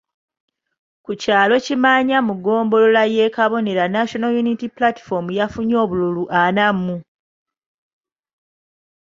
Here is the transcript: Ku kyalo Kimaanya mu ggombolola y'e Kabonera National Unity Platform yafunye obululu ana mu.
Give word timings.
Ku 1.05 1.11
kyalo 1.21 1.55
Kimaanya 1.65 2.17
mu 2.27 2.33
ggombolola 2.37 3.03
y'e 3.15 3.27
Kabonera 3.35 3.85
National 3.95 4.31
Unity 4.41 4.67
Platform 4.77 5.25
yafunye 5.39 5.75
obululu 5.83 6.23
ana 6.41 6.65
mu. 6.83 6.95